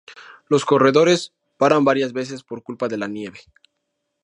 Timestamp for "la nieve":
2.97-3.39